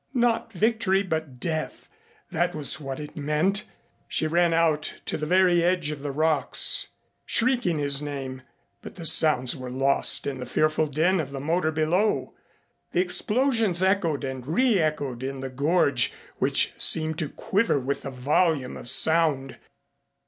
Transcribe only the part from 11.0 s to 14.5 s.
of the motor below. The explosions echoed and